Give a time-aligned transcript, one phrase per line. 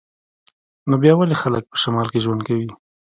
[0.89, 2.69] نو بیا ولې خلک په شمال کې ژوند کوي